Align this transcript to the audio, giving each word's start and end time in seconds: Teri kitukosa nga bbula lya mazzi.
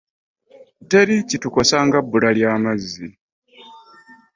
Teri 0.89 1.15
kitukosa 1.29 1.77
nga 1.85 1.99
bbula 2.03 2.29
lya 2.37 2.51
mazzi. 2.63 3.07